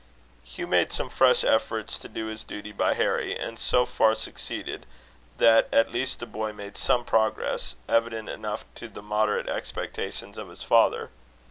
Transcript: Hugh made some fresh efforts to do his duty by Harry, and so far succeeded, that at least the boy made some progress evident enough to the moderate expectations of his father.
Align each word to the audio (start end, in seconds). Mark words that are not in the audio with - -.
Hugh 0.43 0.65
made 0.65 0.91
some 0.91 1.11
fresh 1.11 1.43
efforts 1.43 1.99
to 1.99 2.09
do 2.09 2.25
his 2.25 2.43
duty 2.43 2.71
by 2.71 2.95
Harry, 2.95 3.37
and 3.37 3.59
so 3.59 3.85
far 3.85 4.15
succeeded, 4.15 4.87
that 5.37 5.69
at 5.71 5.91
least 5.91 6.19
the 6.19 6.25
boy 6.25 6.51
made 6.53 6.75
some 6.75 7.05
progress 7.05 7.75
evident 7.87 8.27
enough 8.27 8.65
to 8.81 8.87
the 8.87 9.03
moderate 9.03 9.47
expectations 9.47 10.39
of 10.39 10.49
his 10.49 10.63
father. 10.63 11.11